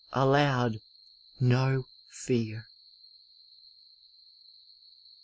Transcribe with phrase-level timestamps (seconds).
[0.13, 0.81] Allowed
[1.39, 2.65] BO fear.'